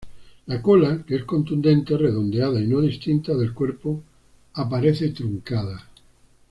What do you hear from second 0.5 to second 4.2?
cola, que es contundente, redondeada, y no distinta del cuerpo,